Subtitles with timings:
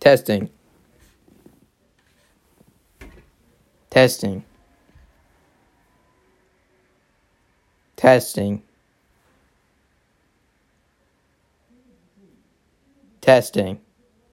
[0.00, 0.50] Testing.
[3.90, 4.44] Testing.
[7.96, 8.62] Testing.
[13.20, 13.80] Testing.